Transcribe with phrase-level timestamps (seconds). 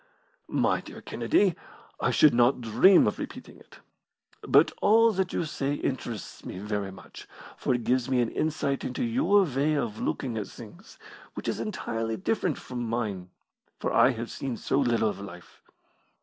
[0.47, 1.53] "My dear Kennedy,
[1.99, 3.81] I should not dream of repeating it.
[4.41, 8.83] But all that you say interests me very much, for it gives me an insight
[8.83, 10.97] into your way of looking at things,
[11.35, 13.29] which is entirely different from mine,
[13.77, 15.61] for I have seen so little of life.